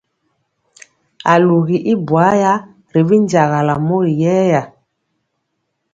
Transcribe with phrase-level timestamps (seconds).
[1.33, 2.53] Alugi y buaya
[2.91, 4.61] ri binjagala mori yɛɛya.